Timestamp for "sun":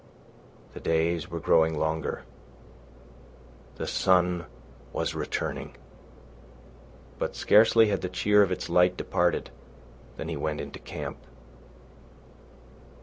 3.85-4.47